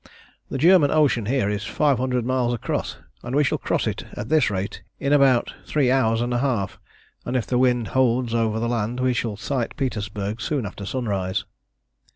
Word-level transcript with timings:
The 0.49 0.57
German 0.57 0.89
Ocean 0.89 1.27
here 1.27 1.47
is 1.47 1.63
five 1.63 1.99
hundred 1.99 2.25
miles 2.25 2.55
across, 2.55 2.97
and 3.21 3.35
we 3.35 3.43
shall 3.43 3.59
cross 3.59 3.85
it 3.85 4.03
at 4.13 4.29
this 4.29 4.49
rate 4.49 4.81
in 4.99 5.13
about 5.13 5.53
three 5.67 5.91
hours 5.91 6.21
and 6.21 6.33
a 6.33 6.39
half, 6.39 6.79
and 7.23 7.37
if 7.37 7.45
the 7.45 7.59
wind 7.59 7.89
holds 7.89 8.33
over 8.33 8.59
the 8.59 8.67
land 8.67 8.99
we 8.99 9.13
shall 9.13 9.37
sight 9.37 9.77
Petersburg 9.77 10.41
soon 10.41 10.65
after 10.65 10.87
sunrise. 10.87 11.45